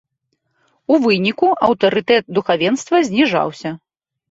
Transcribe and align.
У 0.93 0.97
выніку 1.03 1.51
аўтарытэт 1.69 2.33
духавенства 2.39 3.05
зніжаўся. 3.13 3.79